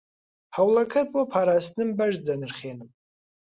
[0.55, 2.89] هەوڵەکەت بۆ پاراستنم بەرز دەنرخێنم.